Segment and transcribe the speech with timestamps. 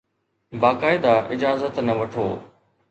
[0.61, 2.27] باقاعده اجازت نه وٺو